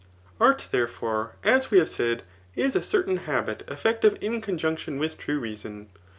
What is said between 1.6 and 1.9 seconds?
we have